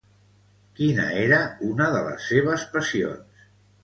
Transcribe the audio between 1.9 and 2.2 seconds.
de